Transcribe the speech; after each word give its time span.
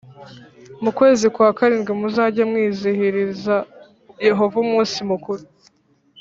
Mu 0.83 0.91
kwezi 0.97 1.25
kwa 1.35 1.49
karindwi 1.57 1.91
muzajye 2.01 2.43
mwizihiriza 2.49 3.55
Yehova 4.27 4.55
umunsi 4.65 4.97
mukuru 5.09 5.43